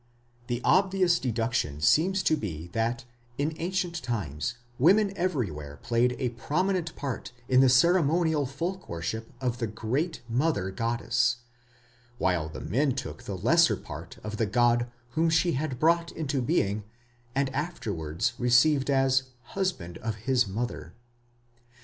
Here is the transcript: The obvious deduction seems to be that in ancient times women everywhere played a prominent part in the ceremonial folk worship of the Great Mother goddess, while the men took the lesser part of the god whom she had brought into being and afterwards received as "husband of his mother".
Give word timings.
The 0.47 0.61
obvious 0.63 1.19
deduction 1.19 1.79
seems 1.79 2.23
to 2.23 2.35
be 2.35 2.69
that 2.73 3.05
in 3.37 3.53
ancient 3.59 4.01
times 4.01 4.55
women 4.79 5.15
everywhere 5.15 5.77
played 5.83 6.15
a 6.17 6.29
prominent 6.29 6.95
part 6.95 7.31
in 7.47 7.61
the 7.61 7.69
ceremonial 7.69 8.47
folk 8.47 8.89
worship 8.89 9.31
of 9.39 9.59
the 9.59 9.67
Great 9.67 10.23
Mother 10.27 10.71
goddess, 10.71 11.35
while 12.17 12.49
the 12.49 12.61
men 12.61 12.95
took 12.95 13.21
the 13.25 13.37
lesser 13.37 13.75
part 13.75 14.17
of 14.23 14.37
the 14.37 14.47
god 14.47 14.89
whom 15.11 15.29
she 15.29 15.51
had 15.51 15.77
brought 15.77 16.11
into 16.11 16.41
being 16.41 16.83
and 17.35 17.51
afterwards 17.51 18.33
received 18.39 18.89
as 18.89 19.25
"husband 19.53 19.99
of 19.99 20.15
his 20.25 20.47
mother". 20.47 20.95